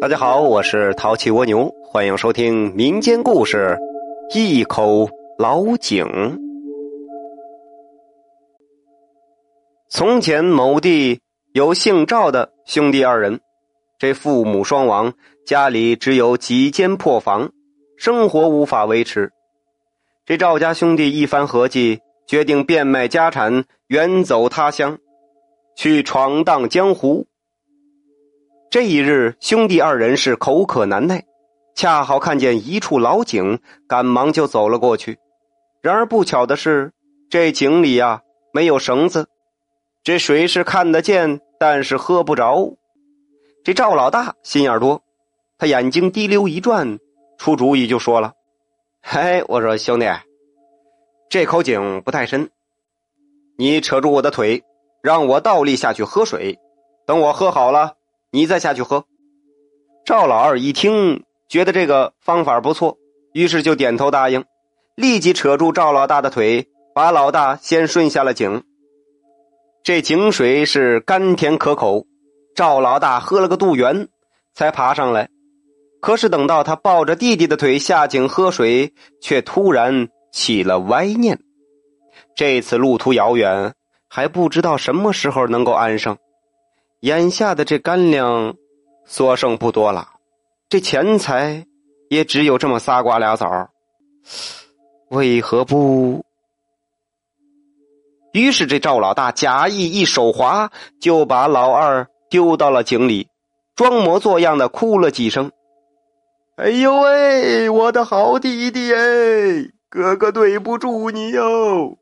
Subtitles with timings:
[0.00, 3.76] 大家好，我是淘气蜗牛，欢迎收听民间故事
[4.34, 6.06] 《一口老井》。
[9.90, 11.20] 从前某地
[11.52, 13.40] 有姓赵的兄弟二人，
[13.98, 15.12] 这父母双亡，
[15.44, 17.52] 家里只有几间破房，
[17.98, 19.30] 生活无法维持。
[20.24, 24.96] 这赵家兄弟一番合计，决定变卖家产，远走他乡，
[25.76, 27.26] 去闯荡江湖。
[28.70, 31.24] 这一日，兄弟二人是口渴难耐，
[31.74, 33.58] 恰好看见一处老井，
[33.88, 35.18] 赶忙就走了过去。
[35.82, 36.92] 然而不巧的是，
[37.28, 38.22] 这井里呀
[38.52, 39.26] 没有绳子，
[40.04, 42.76] 这水是看得见，但是喝不着。
[43.64, 45.02] 这赵老大心眼多，
[45.58, 47.00] 他眼睛滴溜一转，
[47.38, 48.34] 出主意就说了
[49.02, 50.06] ：“嘿，我说兄弟，
[51.28, 52.48] 这口井不太深，
[53.58, 54.62] 你扯住我的腿，
[55.02, 56.56] 让我倒立下去喝水，
[57.04, 57.94] 等我喝好了。”
[58.32, 59.04] 你再下去喝。
[60.04, 62.96] 赵老二一听，觉得这个方法不错，
[63.32, 64.44] 于是就点头答应，
[64.94, 68.62] 立即扯住赵老大的腿，把老大先顺下了井。
[69.82, 72.06] 这井水是甘甜可口，
[72.54, 74.08] 赵老大喝了个肚圆，
[74.54, 75.28] 才爬上来。
[76.00, 81.38] 可是等到他抱着弟弟的腿下井喝水，却突然起了歪念。
[82.36, 83.74] 这次路途遥远，
[84.08, 86.16] 还不知道什么时候能够安生。
[87.00, 88.54] 眼下的这干粮，
[89.06, 90.06] 所剩不多了，
[90.68, 91.64] 这钱财
[92.10, 93.70] 也只有这么仨瓜俩枣
[95.08, 96.22] 为何不？
[98.32, 103.28] 于是这赵老大假意一手滑，就把老二丢到了井里，
[103.74, 105.50] 装模作样的哭了几声。
[106.56, 111.96] 哎呦喂，我的好弟弟哎，哥哥对不住你哟。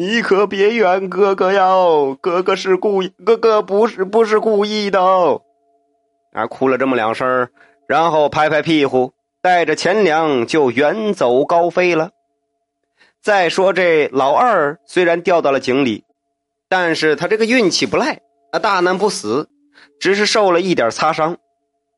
[0.00, 4.98] 你可别怨哥哥哟，哥哥是故意，哥哥不是不是故意的。
[6.32, 7.50] 啊，哭了这么两声，
[7.86, 12.12] 然后拍拍屁股，带着钱粮就远走高飞了。
[13.20, 16.04] 再说这老二虽然掉到了井里，
[16.70, 19.50] 但是他这个运气不赖，啊，大难不死，
[20.00, 21.36] 只是受了一点擦伤。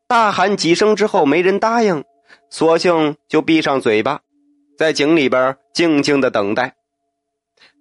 [0.09, 2.03] 大喊几声之后，没人答应，
[2.51, 4.23] 索性就闭上嘴巴，
[4.77, 6.75] 在井里边静静的等待。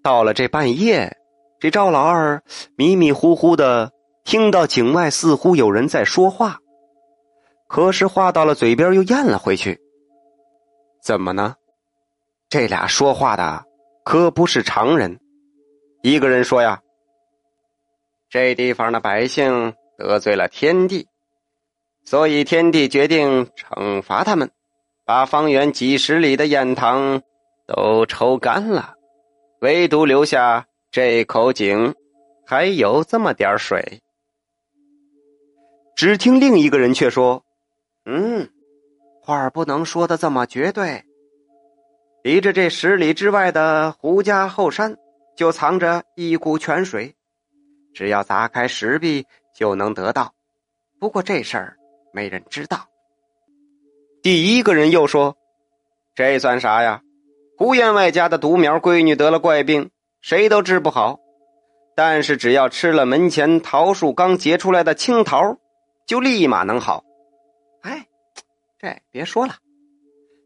[0.04, 1.18] 到了这半夜，
[1.60, 2.44] 这赵老二
[2.76, 3.92] 迷迷糊糊的
[4.24, 6.58] 听到井外似乎有人在说话，
[7.68, 9.80] 可是话到了嘴边又咽了回去。
[11.04, 11.56] 怎么呢？
[12.50, 13.64] 这俩说话的
[14.04, 15.20] 可不是常人。
[16.02, 16.82] 一个人说呀
[18.30, 21.08] ：“这地方的百姓得罪了天帝，
[22.04, 24.52] 所以天帝决定惩罚他们，
[25.06, 27.22] 把方圆几十里的堰塘
[27.68, 28.96] 都抽干了。”
[29.62, 31.94] 唯独留下这口井，
[32.48, 34.02] 还有这么点水。
[35.96, 37.46] 只听另一个人却说
[38.06, 38.50] ：“嗯，
[39.22, 41.04] 话不能说的这么绝对。
[42.24, 44.98] 离着这十里之外的胡家后山，
[45.38, 47.14] 就藏着一股泉水，
[47.94, 50.34] 只要砸开石壁就能得到。
[51.00, 51.78] 不过这事儿
[52.12, 52.88] 没人知道。”
[54.24, 55.38] 第一个人又说
[56.16, 57.04] ：“这算啥呀？”
[57.62, 61.20] 胡员外家的独苗闺女得了怪病，谁都治不好。
[61.96, 65.60] 但是只要吃了门前桃树刚结出来的青桃，
[66.08, 67.04] 就立马能好。
[67.84, 68.08] 哎，
[68.80, 69.58] 这别说了。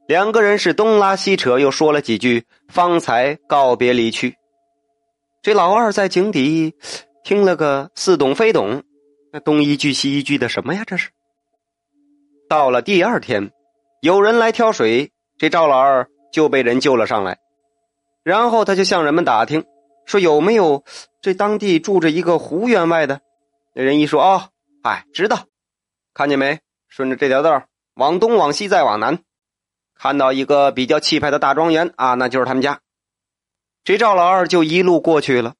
[0.09, 4.35] 两个人是东拉西扯，又说了几句，方才告别离去。
[5.41, 6.73] 这老二在井底
[7.23, 8.83] 听了个似懂非懂，
[9.31, 10.83] 那东一句西一句的什么呀？
[10.85, 11.11] 这是。
[12.49, 13.51] 到了第二天，
[14.01, 16.09] 有人来挑水，这赵老二。
[16.35, 17.37] 就被人救了上来，
[18.21, 19.63] 然后他就向人们打听，
[20.05, 20.83] 说有没有
[21.21, 23.21] 这当地住着一个胡员外的。
[23.73, 24.49] 那人一说啊，
[24.83, 25.45] 哎，知道，
[26.13, 26.59] 看见没？
[26.89, 27.63] 顺着这条道
[27.93, 29.19] 往东往西再往南，
[29.97, 32.81] 看到一个比较气派的大庄园啊，那就是他们家。
[33.85, 35.53] 这赵老二就一路过去了，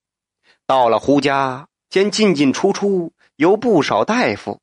[0.68, 4.60] 到了胡家，见进进出出有不少大夫。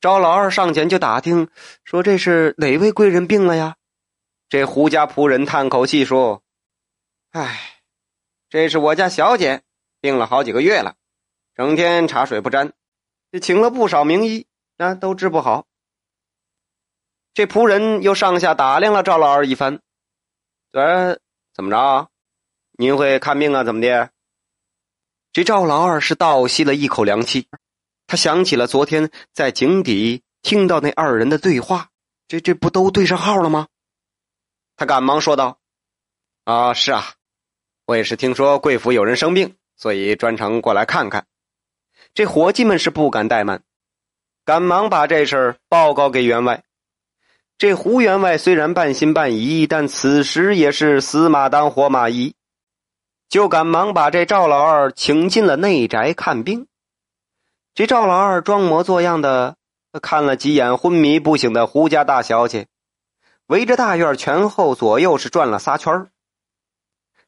[0.00, 1.50] 赵老二上前就打听，
[1.84, 3.76] 说这是哪位贵人病了呀？
[4.48, 6.42] 这胡家仆人叹口气说
[7.32, 7.80] ：“哎，
[8.48, 9.62] 这是我家小姐
[10.00, 10.94] 病了好几个月了，
[11.54, 12.72] 整天茶水不沾，
[13.32, 14.46] 这请了不少名医，
[14.76, 15.66] 啊，都治不好。”
[17.34, 19.80] 这仆人又上下打量了赵老二一番，
[20.70, 21.18] 呃，
[21.52, 22.08] 怎么着？
[22.78, 23.64] 您会看病啊？
[23.64, 24.10] 怎么的？
[25.32, 27.48] 这赵老二是倒吸了一口凉气，
[28.06, 31.88] 他想起了昨天在井底听到那二人的对话，
[32.28, 33.66] 这这不都对上号了吗？
[34.76, 35.58] 他赶忙说道
[36.44, 37.04] ：“啊，是啊，
[37.86, 41.26] 我也是听说贵府有人生病，所以专程过来看看。”
[42.14, 43.62] 这伙计们是不敢怠慢，
[44.44, 46.62] 赶忙把这事儿报告给员外。
[47.56, 52.34] 这胡员外虽然半信半疑，但此时也是死马当活马医，
[53.28, 56.66] 就赶忙把这赵老二请进了内宅看病。
[57.74, 59.56] 这赵老二装模作样的
[60.02, 62.66] 看了几眼昏迷不醒的胡家大小姐，
[63.46, 66.10] 围着大院前后左右是转了仨圈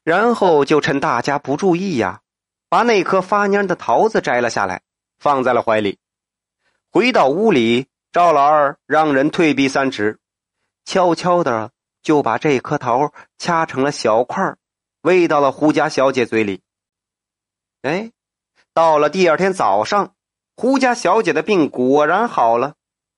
[0.03, 2.21] 然后就趁大家不注意呀，
[2.69, 4.83] 把那颗发蔫的桃子摘了下来，
[5.19, 5.99] 放在了怀里。
[6.91, 10.19] 回到屋里，赵老二让人退避三尺。
[10.85, 11.73] 悄悄的
[12.03, 14.55] 就把这颗桃掐成了小块
[15.03, 16.63] 喂到了胡家小姐嘴里。
[17.83, 18.13] 哎，
[18.73, 20.15] 到了第二天早上，
[20.55, 22.75] 胡家小姐的病果然好了。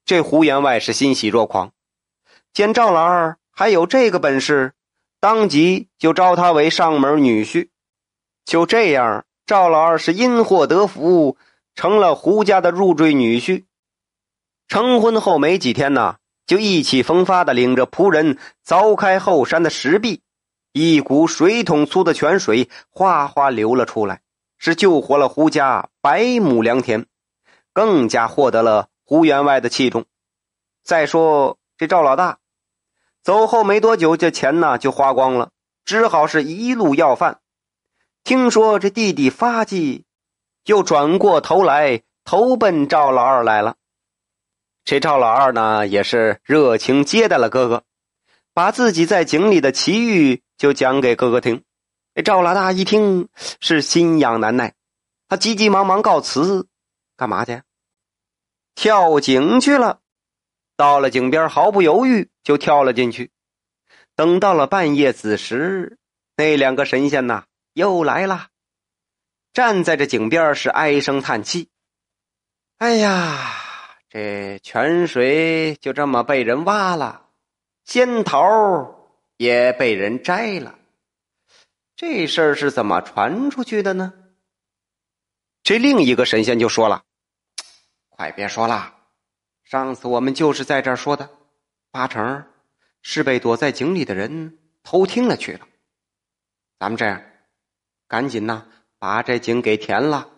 [0.06, 1.72] 这胡员外是欣喜若狂，
[2.52, 4.72] 见赵老二还有这个本事，
[5.20, 7.68] 当即就招他为上门女婿。
[8.44, 11.36] 就这样，赵老二是因祸得福，
[11.74, 13.64] 成了胡家的入赘女婿。
[14.66, 16.16] 成婚后没几天呢。
[16.46, 20.22] 就意气风发的领着仆人凿开后山的石壁，
[20.72, 24.22] 一股水桶粗的泉水哗哗流了出来，
[24.56, 27.04] 是救活了胡家百亩良田，
[27.74, 30.06] 更加获得了胡员外的器重。
[30.82, 32.40] 再说这赵老大
[33.22, 35.50] 走后没多久，这钱呢就花光了，
[35.84, 37.40] 只好是一路要饭。
[38.24, 40.04] 听说这弟弟发迹，
[40.64, 43.76] 又转过头来投奔赵老二来了。
[44.84, 47.84] 这赵老二呢，也是热情接待了哥哥，
[48.52, 51.62] 把自己在井里的奇遇就讲给哥哥听。
[52.24, 53.28] 赵老大一听
[53.60, 54.74] 是心痒难耐，
[55.28, 56.66] 他急急忙忙告辞，
[57.16, 57.62] 干嘛去？
[58.74, 60.00] 跳井去了。
[60.78, 63.32] 到了井边，毫不犹豫就跳了进去。
[64.14, 65.98] 等到了半夜子时，
[66.36, 68.50] 那两个神仙呐又来了，
[69.52, 71.68] 站在这井边是唉声叹气
[72.78, 73.56] ：“哎呀！”
[74.08, 77.26] 这泉水就这么被人挖了，
[77.84, 80.78] 仙桃也被人摘了，
[81.96, 84.14] 这事儿是怎么传出去的呢？
[85.64, 87.02] 这另一个神仙就说了
[88.08, 88.94] ：“快别说了，
[89.68, 91.28] 上次我们就是在这儿说的，
[91.90, 92.42] 八成
[93.02, 95.68] 是被躲在井里的人偷听了去了。
[96.78, 97.22] 咱们这样，
[98.06, 98.64] 赶紧呐，
[98.98, 100.30] 把这井给填了。”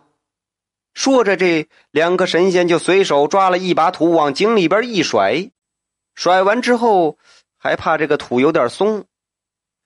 [0.93, 5.49] 说着，这两个神仙就随手抓了一把土往井里边一甩，
[6.13, 7.17] 甩完之后
[7.57, 9.05] 还怕这个土有点松，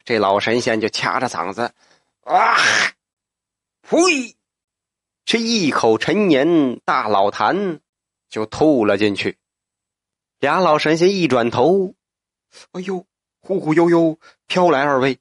[0.04, 1.72] 这老神仙就掐着嗓子，
[2.22, 2.58] 啊，
[3.84, 4.36] 呸！
[5.24, 7.82] 这一口陈年大老痰
[8.30, 9.38] 就吐了进去。
[10.40, 11.94] 俩老神仙一转头，
[12.74, 13.06] 哎呦，
[13.42, 14.18] 忽忽悠悠
[14.48, 15.18] 飘来二位，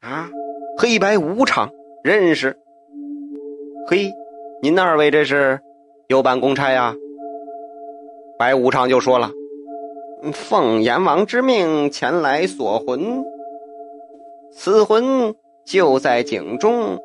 [0.00, 0.30] 啊，
[0.78, 1.70] 黑白无常
[2.04, 2.58] 认识，
[3.88, 4.10] 嘿。
[4.62, 5.58] 您二位这是
[6.08, 6.94] 有办公差呀？
[8.38, 9.30] 白无常就说了
[10.34, 13.24] ：“奉阎王之命前来索魂，
[14.52, 15.34] 此魂
[15.64, 16.98] 就在井中，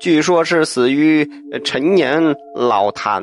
[0.00, 1.28] 据说是死于
[1.62, 3.22] 陈年老痰。”